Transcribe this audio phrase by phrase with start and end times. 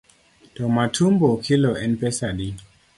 [0.59, 2.49] To matumbo kilo en pesa adi?